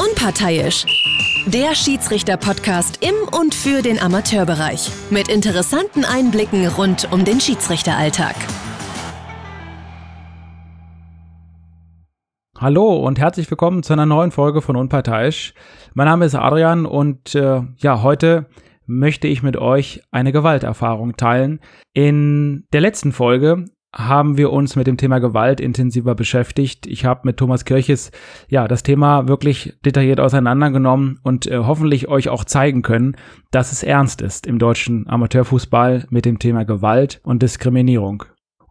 [0.00, 0.86] Unparteiisch.
[1.46, 4.90] Der Schiedsrichter-Podcast im und für den Amateurbereich.
[5.10, 8.34] Mit interessanten Einblicken rund um den Schiedsrichteralltag.
[12.58, 15.52] Hallo und herzlich willkommen zu einer neuen Folge von Unparteiisch.
[15.92, 18.48] Mein Name ist Adrian und äh, ja, heute
[18.86, 21.60] möchte ich mit euch eine Gewalterfahrung teilen.
[21.92, 26.86] In der letzten Folge haben wir uns mit dem Thema Gewalt intensiver beschäftigt.
[26.86, 28.12] Ich habe mit Thomas Kirches
[28.48, 33.16] ja das Thema wirklich detailliert auseinandergenommen und äh, hoffentlich euch auch zeigen können,
[33.50, 38.24] dass es ernst ist im deutschen Amateurfußball mit dem Thema Gewalt und Diskriminierung.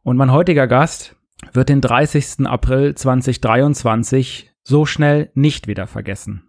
[0.04, 1.16] Und mein heutiger Gast
[1.54, 2.48] wird den 30.
[2.48, 6.44] April 2023 so schnell nicht wieder vergessen.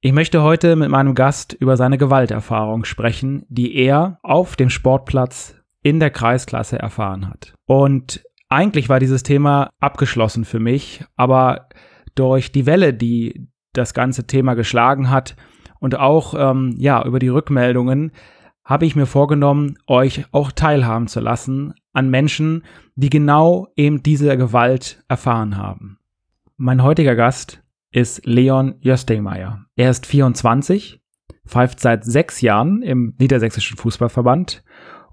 [0.00, 5.54] Ich möchte heute mit meinem Gast über seine Gewalterfahrung sprechen, die er auf dem Sportplatz
[5.84, 7.54] in der Kreisklasse erfahren hat.
[7.66, 11.68] Und eigentlich war dieses Thema abgeschlossen für mich, aber
[12.16, 15.36] durch die Welle, die das ganze Thema geschlagen hat
[15.80, 18.12] und auch ähm, ja über die Rückmeldungen
[18.64, 22.64] habe ich mir vorgenommen, euch auch teilhaben zu lassen an Menschen,
[22.94, 25.98] die genau eben diese Gewalt erfahren haben.
[26.56, 29.66] Mein heutiger Gast ist Leon Jöstingmeier.
[29.76, 31.02] Er ist 24,
[31.46, 34.64] pfeift seit sechs Jahren im Niedersächsischen Fußballverband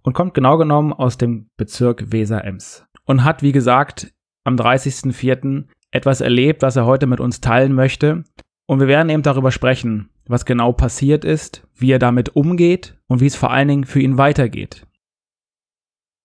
[0.04, 4.14] und kommt genau genommen aus dem Bezirk Weser-Ems und hat, wie gesagt,
[4.44, 5.66] am 30.04.
[5.92, 8.24] etwas erlebt, was er heute mit uns teilen möchte.
[8.68, 13.20] Und wir werden eben darüber sprechen, was genau passiert ist, wie er damit umgeht und
[13.20, 14.88] wie es vor allen Dingen für ihn weitergeht.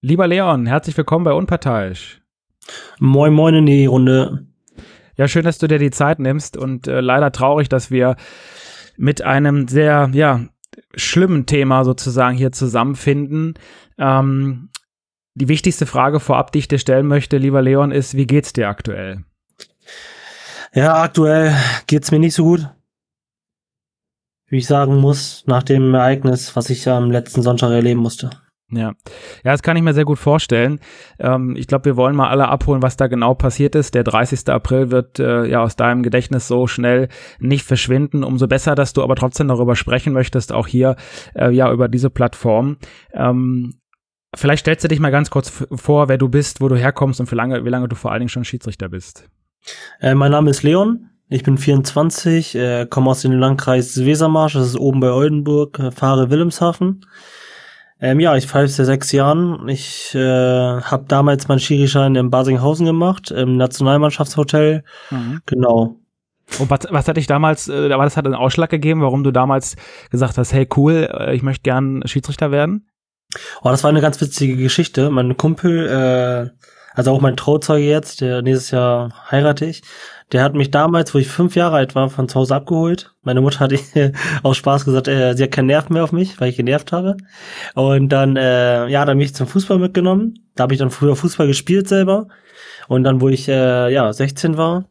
[0.02, 2.22] Lieber Leon, herzlich willkommen bei Unparteiisch.
[2.98, 4.46] Moin, moin in die Runde.
[5.16, 8.16] Ja, schön, dass du dir die Zeit nimmst und äh, leider traurig, dass wir
[8.96, 10.46] mit einem sehr, ja,
[10.94, 13.54] schlimmen Thema sozusagen hier zusammenfinden.
[13.98, 14.70] Ähm,
[15.34, 18.68] die wichtigste Frage vorab, die ich dir stellen möchte, lieber Leon, ist, wie geht's dir
[18.68, 19.24] aktuell?
[20.72, 21.54] Ja, aktuell
[21.86, 22.68] geht's mir nicht so gut.
[24.48, 28.30] Wie ich sagen muss, nach dem Ereignis, was ich am letzten Sonntag erleben musste.
[28.70, 28.94] Ja,
[29.44, 30.80] ja, das kann ich mir sehr gut vorstellen.
[31.20, 33.94] Ähm, ich glaube, wir wollen mal alle abholen, was da genau passiert ist.
[33.94, 34.48] Der 30.
[34.48, 37.08] April wird äh, ja aus deinem Gedächtnis so schnell
[37.38, 38.24] nicht verschwinden.
[38.24, 40.96] Umso besser, dass du aber trotzdem darüber sprechen möchtest, auch hier
[41.34, 42.78] äh, ja über diese Plattform.
[43.12, 43.74] Ähm,
[44.34, 47.30] vielleicht stellst du dich mal ganz kurz vor, wer du bist, wo du herkommst und
[47.30, 49.28] wie lange, wie lange du vor allen Dingen schon Schiedsrichter bist.
[50.00, 51.10] Äh, mein Name ist Leon.
[51.28, 55.90] Ich bin 24, äh, komme aus dem Landkreis Wesermarsch, das ist oben bei Oldenburg, äh,
[55.90, 57.04] fahre Wilhelmshaven.
[58.00, 59.68] Ähm, ja, ich pfeife seit sechs Jahren.
[59.68, 64.84] Ich äh, habe damals meinen Schirischein in Basinghausen gemacht, im Nationalmannschaftshotel.
[65.10, 65.40] Mhm.
[65.46, 65.96] Genau.
[66.58, 69.30] Und was, was hat dich damals, äh, aber das hat einen Ausschlag gegeben, warum du
[69.30, 69.76] damals
[70.10, 72.88] gesagt hast, hey cool, äh, ich möchte gern Schiedsrichter werden?
[73.62, 75.10] Oh, das war eine ganz witzige Geschichte.
[75.10, 79.82] Mein Kumpel, äh, also auch mein Trauzeuge jetzt, der nächstes Jahr heirate ich,
[80.32, 83.14] der hat mich damals, wo ich fünf Jahre alt war, von zu Hause abgeholt.
[83.22, 83.72] Meine Mutter hat
[84.42, 87.18] aus Spaß gesagt, äh, sie hat keinen Nerv mehr auf mich, weil ich genervt habe.
[87.74, 90.34] Und dann, äh, ja, dann mich zum Fußball mitgenommen.
[90.54, 92.28] Da habe ich dann früher Fußball gespielt selber.
[92.88, 94.86] Und dann, wo ich äh, ja 16 war,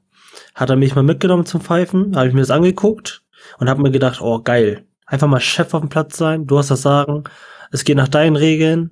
[0.54, 2.16] hat er mich mal mitgenommen zum Pfeifen.
[2.16, 3.24] Habe ich mir das angeguckt
[3.58, 6.46] und habe mir gedacht, oh geil, einfach mal Chef auf dem Platz sein.
[6.46, 7.24] Du hast das Sagen.
[7.72, 8.92] Es geht nach deinen Regeln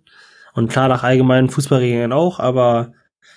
[0.53, 2.39] und klar nach allgemeinen Fußballregeln auch.
[2.39, 2.91] Aber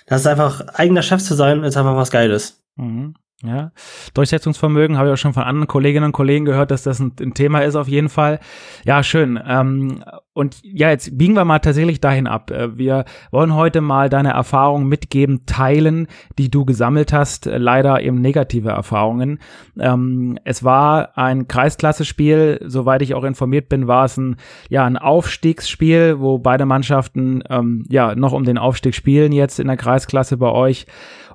[0.07, 2.63] das ist einfach eigener Chef zu sein, ist einfach was Geiles.
[2.75, 3.13] Mhm.
[3.43, 3.71] Ja,
[4.15, 7.35] Durchsetzungsvermögen habe ich auch schon von anderen Kolleginnen und Kollegen gehört, dass das ein, ein
[7.35, 8.39] Thema ist auf jeden Fall.
[8.83, 9.39] Ja, schön.
[9.45, 10.03] Ähm,
[10.33, 12.49] und ja, jetzt biegen wir mal tatsächlich dahin ab.
[12.49, 16.07] Äh, wir wollen heute mal deine Erfahrungen mitgeben, teilen,
[16.39, 17.45] die du gesammelt hast.
[17.45, 19.37] Leider eben negative Erfahrungen.
[19.79, 22.61] Ähm, es war ein Kreisklasse-Spiel.
[22.65, 24.37] Soweit ich auch informiert bin, war es ein,
[24.69, 29.67] ja, ein Aufstiegsspiel, wo beide Mannschaften ähm, ja noch um den Aufstieg spielen jetzt in
[29.67, 30.87] der Kreisklasse bei euch.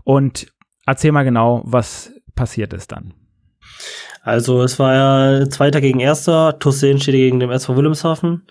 [0.03, 0.53] Und
[0.87, 3.15] Erzähl mal genau, was passiert ist dann.
[4.23, 8.43] Also es war ja Zweiter gegen Erster, TuS Seenstede gegen den SV Wilhelmshaven.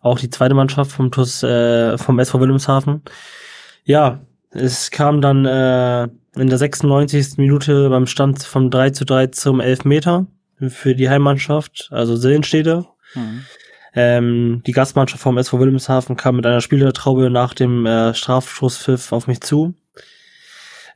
[0.00, 3.02] Auch die zweite Mannschaft vom TuS, äh, vom SV Wilhelmshaven.
[3.84, 6.04] Ja, es kam dann äh,
[6.36, 7.38] in der 96.
[7.38, 10.26] Minute beim Stand vom 3 zu 3 zum Elfmeter
[10.68, 12.86] für die Heimmannschaft, also Seenstede.
[13.14, 13.44] Mhm.
[13.94, 19.26] Ähm, die Gastmannschaft vom SV Wilhelmshaven kam mit einer Spielertraube nach dem äh, Strafschusspfiff auf
[19.26, 19.74] mich zu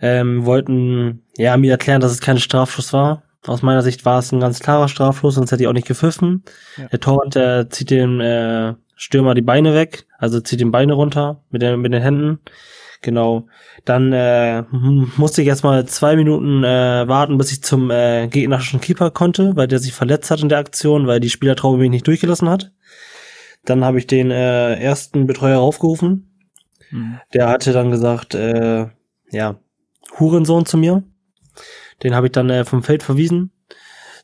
[0.00, 3.22] ähm, wollten ja mir erklären, dass es kein Strafschuss war.
[3.46, 6.44] Aus meiner Sicht war es ein ganz klarer Strafschuss, sonst hätte ich auch nicht gepfiffen.
[6.76, 6.88] Ja.
[6.88, 11.42] Der Torwart der zieht dem äh, Stürmer die Beine weg, also zieht den Beine runter
[11.50, 12.40] mit, den mit den Händen.
[13.00, 13.46] Genau.
[13.84, 14.62] Dann äh,
[15.16, 19.68] musste ich erstmal zwei Minuten äh, warten, bis ich zum äh, gegnerischen Keeper konnte, weil
[19.68, 22.72] der sich verletzt hat in der Aktion, weil die Spielertraube mich nicht durchgelassen hat.
[23.64, 26.48] Dann habe ich den äh, ersten Betreuer aufgerufen.
[26.90, 27.20] Mhm.
[27.34, 28.86] Der hatte dann gesagt, äh,
[29.30, 29.56] ja,
[30.18, 31.02] Hurensohn zu mir.
[32.02, 33.50] Den habe ich dann äh, vom Feld verwiesen.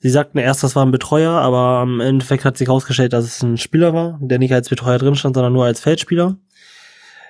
[0.00, 3.42] Sie sagten erst, das war ein Betreuer, aber im Endeffekt hat sich herausgestellt, dass es
[3.42, 6.36] ein Spieler war, der nicht als Betreuer drin stand, sondern nur als Feldspieler.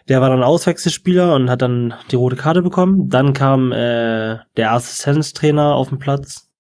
[0.09, 3.09] Der war dann Auswechselspieler und hat dann die rote Karte bekommen.
[3.09, 6.51] Dann kam äh, der Assistenztrainer auf den Platz.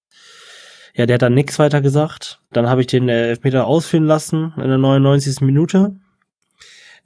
[0.94, 2.40] Ja, der hat dann nichts weiter gesagt.
[2.52, 5.40] Dann habe ich den äh, Elfmeter ausführen lassen in der 99.
[5.40, 5.97] Minute.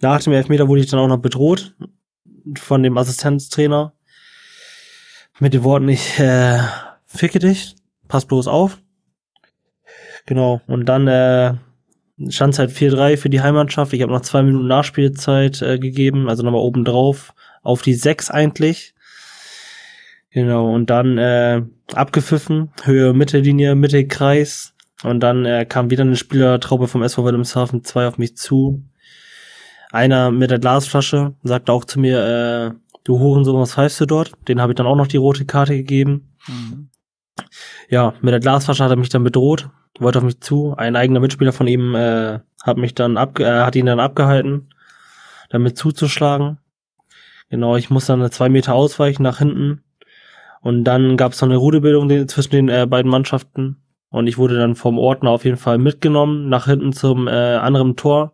[0.00, 1.74] Nach dem Elfmeter wurde ich dann auch noch bedroht
[2.56, 3.94] von dem Assistenztrainer
[5.40, 6.58] mit den Worten, ich äh,
[7.06, 7.76] ficke dich,
[8.08, 8.78] pass bloß auf.
[10.26, 11.54] Genau, und dann äh,
[12.28, 13.92] stand es halt 4-3 für die Heimmannschaft.
[13.92, 17.32] Ich habe noch zwei Minuten Nachspielzeit äh, gegeben, also nochmal oben drauf
[17.62, 18.94] auf die 6 eigentlich.
[20.30, 21.62] Genau, und dann äh,
[21.94, 24.74] abgepfiffen, Höhe Mittellinie, Mittelkreis.
[25.04, 28.82] Und dann äh, kam wieder eine Spielertraube vom SV Wilhelmshaven 2 auf mich zu.
[29.90, 34.32] Einer mit der Glasflasche sagte auch zu mir, äh, du Hurensohn, was pfeifst du dort?
[34.46, 36.34] Den habe ich dann auch noch die rote Karte gegeben.
[36.46, 36.90] Mhm.
[37.88, 39.70] Ja, mit der Glasflasche hat er mich dann bedroht
[40.00, 40.74] wollte auf mich zu.
[40.76, 44.68] Ein eigener Mitspieler von ihm äh, hat mich dann ab, äh, hat ihn dann abgehalten,
[45.50, 46.58] damit zuzuschlagen.
[47.50, 49.82] Genau, ich muss dann zwei Meter ausweichen nach hinten.
[50.60, 53.76] Und dann gab es noch eine Rudelbildung zwischen den äh, beiden Mannschaften.
[54.10, 57.96] Und ich wurde dann vom Ordner auf jeden Fall mitgenommen, nach hinten zum äh, anderen
[57.96, 58.32] Tor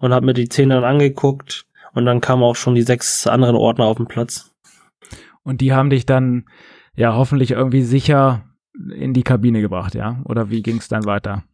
[0.00, 1.66] und habe mir die Zehn dann angeguckt.
[1.96, 4.54] Und dann kamen auch schon die sechs anderen Ordner auf den Platz.
[5.42, 6.44] Und die haben dich dann
[6.94, 8.44] ja hoffentlich irgendwie sicher
[8.94, 10.20] in die Kabine gebracht, ja?
[10.24, 11.44] Oder wie ging es dann weiter?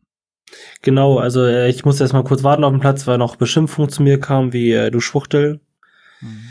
[0.82, 4.02] Genau, also äh, ich musste erstmal kurz warten auf dem Platz, weil noch Beschimpfungen zu
[4.02, 5.60] mir kamen, wie äh, du Schwuchtel.
[6.20, 6.48] Mhm.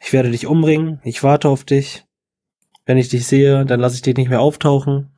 [0.00, 2.04] Ich werde dich umbringen, ich warte auf dich.
[2.86, 5.11] Wenn ich dich sehe, dann lasse ich dich nicht mehr auftauchen.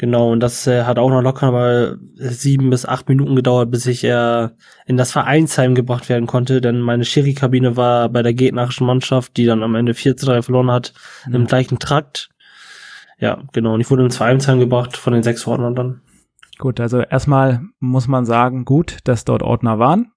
[0.00, 3.84] Genau, und das äh, hat auch noch locker mal sieben bis acht Minuten gedauert, bis
[3.84, 4.48] ich äh,
[4.86, 9.44] in das Vereinsheim gebracht werden konnte, denn meine Schiri-Kabine war bei der gegnerischen Mannschaft, die
[9.44, 10.94] dann am Ende 4 zu 3 verloren hat,
[11.26, 11.34] mhm.
[11.34, 12.30] im gleichen Trakt.
[13.18, 13.74] Ja, genau.
[13.74, 16.00] Und ich wurde ins Vereinsheim gebracht von den sechs Ordnern dann.
[16.56, 20.12] Gut, also erstmal muss man sagen, gut, dass dort Ordner waren.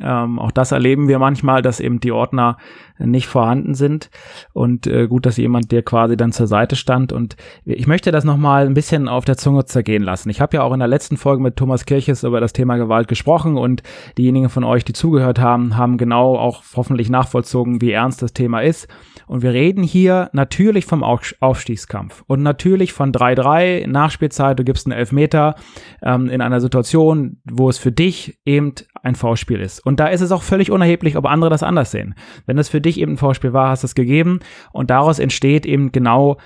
[0.00, 2.58] Ähm, auch das erleben wir manchmal, dass eben die Ordner
[2.98, 4.10] nicht vorhanden sind.
[4.52, 7.12] Und äh, gut, dass jemand dir quasi dann zur Seite stand.
[7.12, 10.30] Und ich möchte das nochmal ein bisschen auf der Zunge zergehen lassen.
[10.30, 13.08] Ich habe ja auch in der letzten Folge mit Thomas Kirches über das Thema Gewalt
[13.08, 13.56] gesprochen.
[13.56, 13.82] Und
[14.18, 18.60] diejenigen von euch, die zugehört haben, haben genau auch hoffentlich nachvollzogen, wie ernst das Thema
[18.60, 18.88] ist.
[19.26, 22.22] Und wir reden hier natürlich vom Aufstiegskampf.
[22.26, 25.56] Und natürlich von 3-3 Nachspielzeit, du gibst einen Elfmeter
[26.02, 28.74] ähm, in einer Situation, wo es für dich eben
[29.06, 29.84] ein V-Spiel ist.
[29.84, 32.14] Und da ist es auch völlig unerheblich, ob andere das anders sehen.
[32.44, 34.40] Wenn es für dich eben ein V-Spiel war, hast du es gegeben.
[34.72, 36.36] Und daraus entsteht eben genau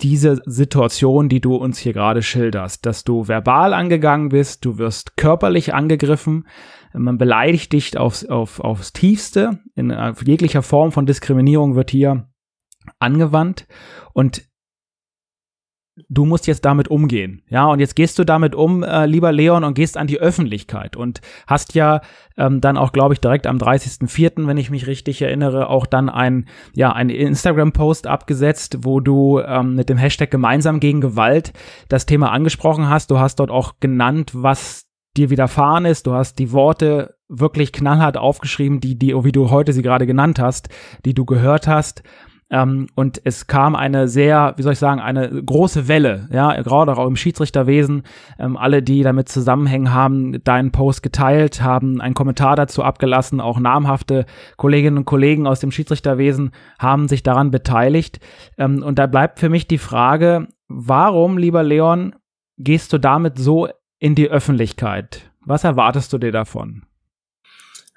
[0.00, 5.16] diese Situation, die du uns hier gerade schilderst, dass du verbal angegangen bist, du wirst
[5.16, 6.46] körperlich angegriffen,
[6.92, 9.94] man beleidigt dich aufs, auf, aufs Tiefste, in
[10.24, 12.28] jeglicher Form von Diskriminierung wird hier
[12.98, 13.66] angewandt.
[14.12, 14.42] Und
[16.08, 17.42] du musst jetzt damit umgehen.
[17.48, 20.96] Ja, und jetzt gehst du damit um, äh, lieber Leon, und gehst an die Öffentlichkeit
[20.96, 22.02] und hast ja
[22.36, 26.08] ähm, dann auch, glaube ich, direkt am 30.04., wenn ich mich richtig erinnere, auch dann
[26.08, 31.52] ein, ja, ein Instagram-Post abgesetzt, wo du ähm, mit dem Hashtag gemeinsam gegen Gewalt
[31.88, 33.10] das Thema angesprochen hast.
[33.10, 36.06] Du hast dort auch genannt, was dir widerfahren ist.
[36.06, 40.38] Du hast die Worte wirklich knallhart aufgeschrieben, die, die, wie du heute sie gerade genannt
[40.38, 40.68] hast,
[41.04, 42.02] die du gehört hast.
[42.48, 46.96] Ähm, und es kam eine sehr, wie soll ich sagen, eine große Welle, ja, gerade
[46.96, 48.04] auch im Schiedsrichterwesen.
[48.38, 53.40] Ähm, alle, die damit zusammenhängen, haben deinen Post geteilt, haben einen Kommentar dazu abgelassen.
[53.40, 58.20] Auch namhafte Kolleginnen und Kollegen aus dem Schiedsrichterwesen haben sich daran beteiligt.
[58.58, 62.14] Ähm, und da bleibt für mich die Frage, warum, lieber Leon,
[62.58, 63.68] gehst du damit so
[63.98, 65.30] in die Öffentlichkeit?
[65.44, 66.85] Was erwartest du dir davon?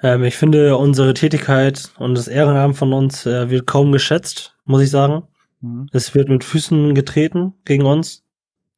[0.02, 4.82] Ähm, ich finde, unsere Tätigkeit und das Ehrenamt von uns äh, wird kaum geschätzt, muss
[4.82, 5.24] ich sagen.
[5.62, 5.88] Mhm.
[5.92, 8.24] Es wird mit Füßen getreten gegen uns,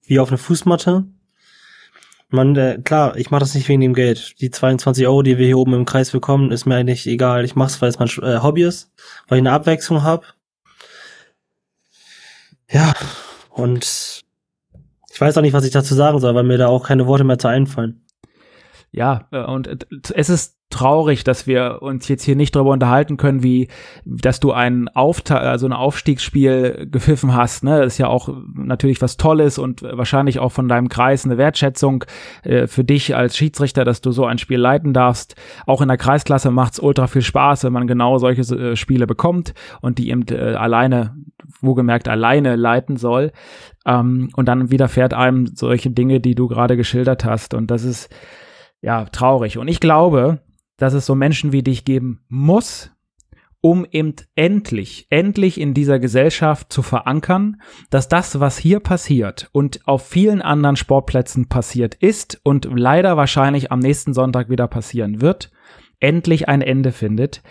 [0.03, 1.05] wie auf eine Fußmatte.
[2.29, 4.39] Man, äh, klar, ich mache das nicht wegen dem Geld.
[4.39, 7.43] Die 22 Euro, die wir hier oben im Kreis bekommen, ist mir eigentlich egal.
[7.43, 8.91] Ich mache es, weil es mein äh, Hobby ist,
[9.27, 10.25] weil ich eine Abwechslung habe.
[12.69, 12.93] Ja,
[13.49, 14.23] und
[15.11, 17.25] ich weiß auch nicht, was ich dazu sagen soll, weil mir da auch keine Worte
[17.25, 18.05] mehr zu einfallen.
[18.91, 19.77] Ja, äh, und äh,
[20.15, 23.67] es ist traurig, dass wir uns jetzt hier nicht darüber unterhalten können, wie,
[24.05, 27.63] dass du ein Aufta also ein Aufstiegsspiel gepfiffen hast.
[27.63, 27.79] Ne?
[27.79, 32.05] Das ist ja auch natürlich was Tolles und wahrscheinlich auch von deinem Kreis eine Wertschätzung
[32.43, 35.35] äh, für dich als Schiedsrichter, dass du so ein Spiel leiten darfst.
[35.65, 39.53] Auch in der Kreisklasse macht's ultra viel Spaß, wenn man genau solche äh, Spiele bekommt
[39.81, 41.15] und die eben äh, alleine,
[41.59, 43.31] wo gemerkt alleine leiten soll.
[43.85, 47.53] Ähm, und dann widerfährt einem solche Dinge, die du gerade geschildert hast.
[47.53, 48.09] Und das ist
[48.81, 49.57] ja traurig.
[49.57, 50.39] Und ich glaube,
[50.81, 52.89] dass es so Menschen wie dich geben muss,
[53.61, 57.61] um eben endlich, endlich in dieser Gesellschaft zu verankern,
[57.91, 63.71] dass das, was hier passiert und auf vielen anderen Sportplätzen passiert ist und leider wahrscheinlich
[63.71, 65.51] am nächsten Sonntag wieder passieren wird,
[65.99, 67.43] endlich ein Ende findet.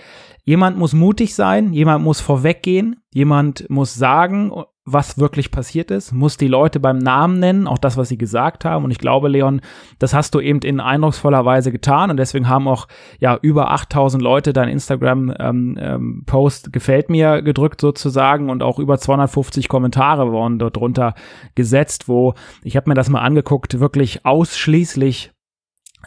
[0.43, 4.51] Jemand muss mutig sein, jemand muss vorweggehen, jemand muss sagen,
[4.93, 8.65] was wirklich passiert ist, muss die Leute beim Namen nennen, auch das, was sie gesagt
[8.65, 8.85] haben.
[8.85, 9.61] Und ich glaube, Leon,
[9.99, 12.11] das hast du eben in eindrucksvoller Weise getan.
[12.11, 17.81] Und deswegen haben auch ja über 8000 Leute dein Instagram-Post ähm, ähm, gefällt mir gedrückt
[17.81, 21.15] sozusagen und auch über 250 Kommentare wurden dort drunter
[21.55, 25.33] gesetzt, wo ich habe mir das mal angeguckt, wirklich ausschließlich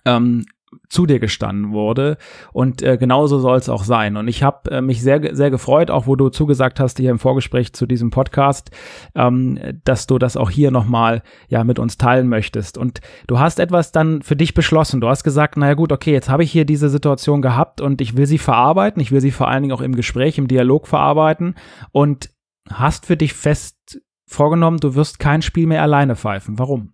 [0.05, 0.45] ähm,
[0.89, 2.17] zu dir gestanden wurde.
[2.51, 4.17] Und äh, genauso soll es auch sein.
[4.17, 7.19] Und ich habe äh, mich sehr, sehr gefreut, auch wo du zugesagt hast hier im
[7.19, 8.71] Vorgespräch zu diesem Podcast,
[9.15, 12.77] ähm, dass du das auch hier nochmal ja mit uns teilen möchtest.
[12.77, 15.01] Und du hast etwas dann für dich beschlossen.
[15.01, 18.15] Du hast gesagt, naja gut, okay, jetzt habe ich hier diese Situation gehabt und ich
[18.17, 19.01] will sie verarbeiten.
[19.01, 21.55] Ich will sie vor allen Dingen auch im Gespräch, im Dialog verarbeiten.
[21.91, 22.29] Und
[22.69, 26.57] hast für dich fest vorgenommen, du wirst kein Spiel mehr alleine pfeifen.
[26.59, 26.92] Warum?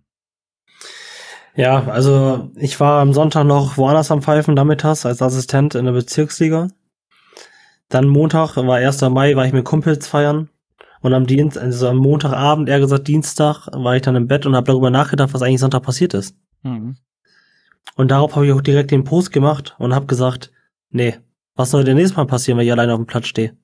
[1.60, 5.92] Ja, also ich war am Sonntag noch woanders am Pfeifen nachmittags als Assistent in der
[5.92, 6.68] Bezirksliga.
[7.90, 9.02] Dann Montag, war 1.
[9.02, 10.48] Mai, war ich mit Kumpels feiern.
[11.02, 14.56] Und am Dienst, also am Montagabend, eher gesagt Dienstag, war ich dann im Bett und
[14.56, 16.34] habe darüber nachgedacht, was eigentlich Sonntag passiert ist.
[16.62, 16.96] Mhm.
[17.94, 20.52] Und darauf habe ich auch direkt den Post gemacht und habe gesagt,
[20.88, 21.16] nee,
[21.56, 23.54] was soll denn nächstes Mal passieren, wenn ich alleine auf dem Platz stehe?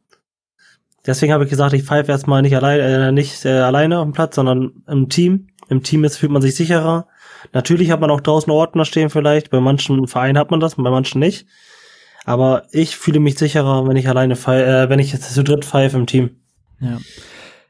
[1.07, 4.13] Deswegen habe ich gesagt, ich pfeife erstmal nicht, allein, äh, nicht äh, alleine auf dem
[4.13, 5.47] Platz, sondern im Team.
[5.69, 7.07] Im Team ist, fühlt man sich sicherer.
[7.53, 9.51] Natürlich hat man auch draußen Ordner stehen vielleicht.
[9.51, 11.47] Bei manchen Vereinen hat man das, bei manchen nicht.
[12.25, 15.97] Aber ich fühle mich sicherer, wenn ich alleine äh, wenn ich jetzt zu dritt pfeife
[15.97, 16.41] im Team.
[16.81, 16.99] Ja.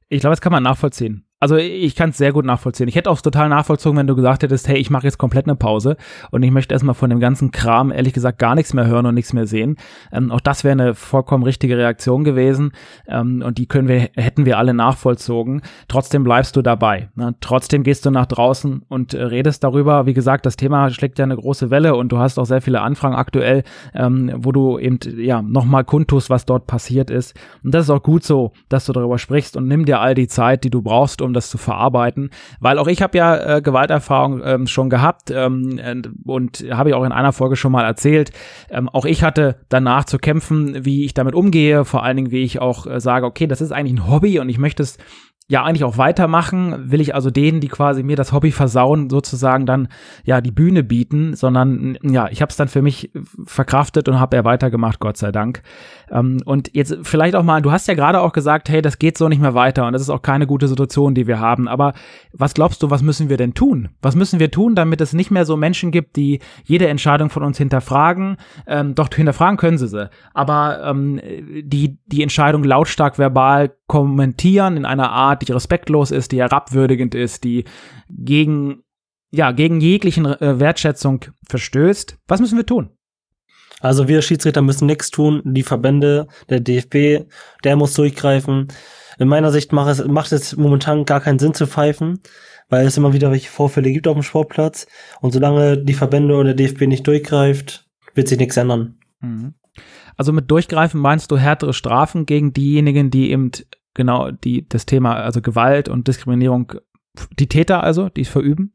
[0.08, 2.88] Ich glaube, das kann man nachvollziehen also ich kann es sehr gut nachvollziehen.
[2.88, 5.54] Ich hätte auch total nachvollzogen, wenn du gesagt hättest, hey, ich mache jetzt komplett eine
[5.54, 5.98] Pause
[6.30, 9.14] und ich möchte erstmal von dem ganzen Kram ehrlich gesagt gar nichts mehr hören und
[9.14, 9.76] nichts mehr sehen.
[10.12, 12.72] Ähm, auch das wäre eine vollkommen richtige Reaktion gewesen
[13.06, 15.60] ähm, und die können wir, hätten wir alle nachvollzogen.
[15.88, 17.10] Trotzdem bleibst du dabei.
[17.16, 17.34] Ne?
[17.42, 20.06] Trotzdem gehst du nach draußen und äh, redest darüber.
[20.06, 22.80] Wie gesagt, das Thema schlägt ja eine große Welle und du hast auch sehr viele
[22.80, 23.62] Anfragen aktuell,
[23.94, 27.34] ähm, wo du eben ja nochmal kundtust, was dort passiert ist.
[27.62, 30.28] Und das ist auch gut so, dass du darüber sprichst und nimm dir all die
[30.28, 32.30] Zeit, die du brauchst, um das zu verarbeiten.
[32.60, 35.80] Weil auch ich habe ja äh, Gewalterfahrung ähm, schon gehabt ähm,
[36.24, 38.32] und habe ich auch in einer Folge schon mal erzählt.
[38.70, 42.42] Ähm, auch ich hatte danach zu kämpfen, wie ich damit umgehe, vor allen Dingen, wie
[42.42, 44.98] ich auch äh, sage, okay, das ist eigentlich ein Hobby und ich möchte es
[45.48, 49.64] ja eigentlich auch weitermachen, will ich also denen, die quasi mir das Hobby versauen, sozusagen
[49.64, 49.86] dann
[50.24, 53.12] ja die Bühne bieten, sondern ja, ich habe es dann für mich
[53.44, 55.62] verkraftet und habe er weitergemacht, Gott sei Dank.
[56.10, 59.16] Ähm, und jetzt vielleicht auch mal, du hast ja gerade auch gesagt, hey, das geht
[59.16, 61.68] so nicht mehr weiter und das ist auch keine gute Situation, die wir haben.
[61.68, 61.92] Aber
[62.32, 63.90] was glaubst du, was müssen wir denn tun?
[64.02, 67.44] Was müssen wir tun, damit es nicht mehr so Menschen gibt, die jede Entscheidung von
[67.44, 68.36] uns hinterfragen?
[68.66, 71.20] Ähm, doch hinterfragen können sie sie, aber ähm,
[71.62, 77.44] die die Entscheidung lautstark verbal kommentieren in einer Art, die respektlos ist, die herabwürdigend ist,
[77.44, 77.64] die
[78.08, 78.82] gegen,
[79.30, 82.18] ja, gegen jeglichen äh, Wertschätzung verstößt.
[82.26, 82.90] Was müssen wir tun?
[83.80, 85.42] Also wir Schiedsrichter müssen nichts tun.
[85.44, 87.28] Die Verbände, der DFB,
[87.64, 88.68] der muss durchgreifen.
[89.18, 92.20] In meiner Sicht macht es, macht es momentan gar keinen Sinn zu pfeifen,
[92.68, 94.86] weil es immer wieder welche Vorfälle gibt auf dem Sportplatz.
[95.20, 98.98] Und solange die Verbände und der DFB nicht durchgreift, wird sich nichts ändern.
[99.20, 99.54] Mhm.
[100.16, 103.50] Also mit durchgreifen meinst du härtere Strafen gegen diejenigen, die eben
[103.96, 106.74] genau die das Thema also Gewalt und Diskriminierung
[107.38, 108.74] die Täter also, die es verüben?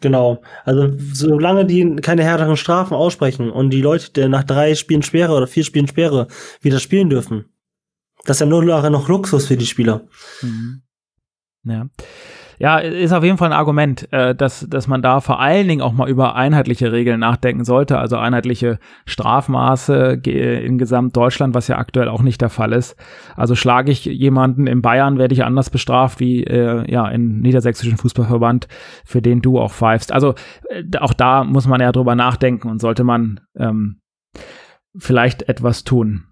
[0.00, 0.42] Genau.
[0.64, 5.32] Also solange die keine härteren Strafen aussprechen und die Leute, die nach drei Spielen Sperre
[5.32, 6.28] oder vier Spielen Sperre
[6.60, 7.46] wieder spielen dürfen,
[8.24, 10.02] das ist ja nur noch Luxus für die Spieler.
[10.42, 10.82] Mhm.
[11.64, 11.88] Ja.
[12.58, 15.82] Ja, ist auf jeden Fall ein Argument, äh, dass, dass man da vor allen Dingen
[15.82, 22.08] auch mal über einheitliche Regeln nachdenken sollte, also einheitliche Strafmaße in Gesamtdeutschland, was ja aktuell
[22.08, 22.96] auch nicht der Fall ist.
[23.36, 27.96] Also schlage ich jemanden in Bayern, werde ich anders bestraft wie äh, ja in niedersächsischen
[27.96, 28.68] Fußballverband,
[29.04, 30.12] für den du auch pfeifst.
[30.12, 30.34] Also
[30.68, 34.00] äh, auch da muss man ja drüber nachdenken und sollte man ähm,
[34.96, 36.24] vielleicht etwas tun.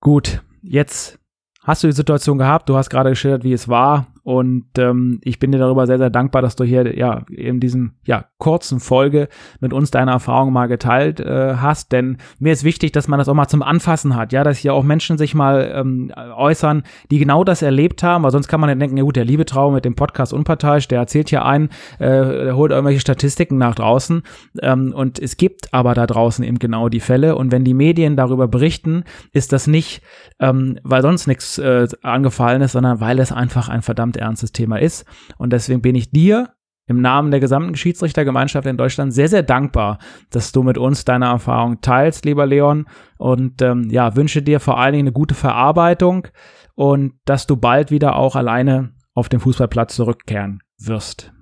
[0.00, 1.18] Gut, jetzt
[1.64, 5.38] hast du die Situation gehabt, du hast gerade geschildert, wie es war und ähm, ich
[5.38, 9.30] bin dir darüber sehr, sehr dankbar, dass du hier ja in diesem ja, kurzen Folge
[9.58, 11.92] mit uns deine Erfahrungen mal geteilt äh, hast.
[11.92, 14.74] Denn mir ist wichtig, dass man das auch mal zum Anfassen hat, ja, dass hier
[14.74, 18.68] auch Menschen sich mal ähm, äußern, die genau das erlebt haben, weil sonst kann man
[18.68, 21.70] dann denken, ja gut, der liebe Trauer mit dem Podcast unparteiisch, der erzählt hier ein,
[21.98, 24.22] äh, der holt irgendwelche Statistiken nach draußen.
[24.60, 27.34] Ähm, und es gibt aber da draußen eben genau die Fälle.
[27.34, 30.02] Und wenn die Medien darüber berichten, ist das nicht,
[30.38, 34.80] ähm, weil sonst nichts äh, angefallen ist, sondern weil es einfach ein verdammt ernstes Thema
[34.80, 35.04] ist.
[35.38, 36.54] Und deswegen bin ich dir
[36.86, 39.98] im Namen der gesamten Schiedsrichtergemeinschaft in Deutschland sehr, sehr dankbar,
[40.30, 42.86] dass du mit uns deine Erfahrung teilst, lieber Leon.
[43.18, 46.28] Und ähm, ja, wünsche dir vor allen Dingen eine gute Verarbeitung
[46.74, 51.32] und dass du bald wieder auch alleine auf den Fußballplatz zurückkehren wirst.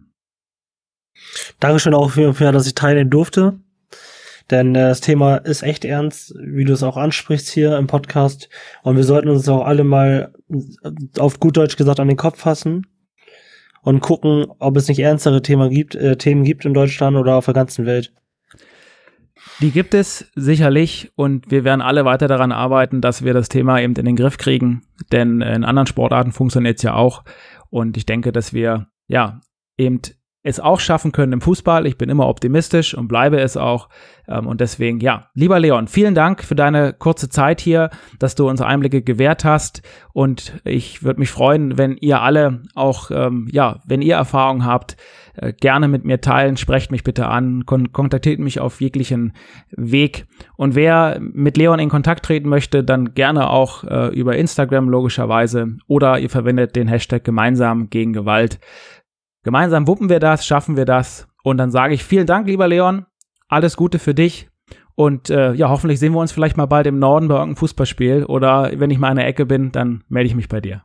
[1.60, 3.60] Dankeschön auch für, für dass ich teilen durfte.
[4.50, 8.48] Denn äh, das Thema ist echt ernst, wie du es auch ansprichst hier im Podcast.
[8.82, 10.32] Und wir sollten uns auch alle mal
[11.18, 12.86] auf gut Deutsch gesagt an den Kopf fassen
[13.82, 17.44] und gucken, ob es nicht ernstere Thema gibt, äh, Themen gibt in Deutschland oder auf
[17.44, 18.12] der ganzen Welt.
[19.60, 23.80] Die gibt es sicherlich und wir werden alle weiter daran arbeiten, dass wir das Thema
[23.80, 27.24] eben in den Griff kriegen, denn in anderen Sportarten funktioniert es ja auch
[27.70, 29.40] und ich denke, dass wir ja
[29.78, 30.00] eben
[30.46, 31.86] es auch schaffen können im Fußball.
[31.86, 33.88] Ich bin immer optimistisch und bleibe es auch.
[34.28, 38.48] Ähm, und deswegen, ja, lieber Leon, vielen Dank für deine kurze Zeit hier, dass du
[38.48, 39.82] uns Einblicke gewährt hast.
[40.12, 44.96] Und ich würde mich freuen, wenn ihr alle auch, ähm, ja, wenn ihr Erfahrungen habt,
[45.34, 46.56] äh, gerne mit mir teilen.
[46.56, 49.32] Sprecht mich bitte an, kon kontaktiert mich auf jeglichen
[49.70, 50.26] Weg.
[50.56, 55.76] Und wer mit Leon in Kontakt treten möchte, dann gerne auch äh, über Instagram logischerweise
[55.88, 58.58] oder ihr verwendet den Hashtag gemeinsam gegen Gewalt.
[59.46, 61.28] Gemeinsam wuppen wir das, schaffen wir das.
[61.44, 63.06] Und dann sage ich vielen Dank, lieber Leon.
[63.46, 64.50] Alles Gute für dich.
[64.96, 68.24] Und äh, ja, hoffentlich sehen wir uns vielleicht mal bald im Norden bei irgendeinem Fußballspiel.
[68.24, 70.82] Oder wenn ich mal in der Ecke bin, dann melde ich mich bei dir.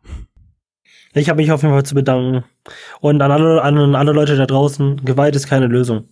[1.15, 2.43] Ich habe mich auf jeden Fall zu bedanken.
[2.99, 6.09] Und an alle, an alle Leute da draußen, Gewalt ist keine Lösung.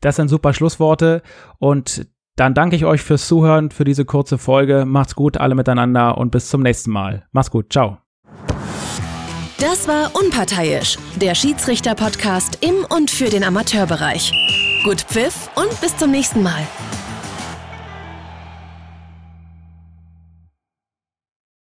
[0.00, 1.22] Das sind super Schlussworte.
[1.58, 4.84] Und dann danke ich euch fürs Zuhören, für diese kurze Folge.
[4.86, 7.26] Macht's gut, alle miteinander und bis zum nächsten Mal.
[7.32, 7.72] Macht's gut.
[7.72, 8.03] Ciao.
[9.64, 14.30] Das war Unparteiisch, der Schiedsrichter-Podcast im und für den Amateurbereich.
[14.84, 16.66] Gut Pfiff und bis zum nächsten Mal.